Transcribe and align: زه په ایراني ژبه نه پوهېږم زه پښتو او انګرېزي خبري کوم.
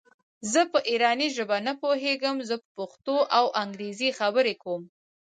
زه 0.51 0.61
په 0.71 0.79
ایراني 0.89 1.27
ژبه 1.35 1.57
نه 1.67 1.73
پوهېږم 1.81 2.37
زه 2.49 2.55
پښتو 2.75 3.17
او 3.37 3.45
انګرېزي 3.63 4.09
خبري 4.19 4.55
کوم. 4.63 4.81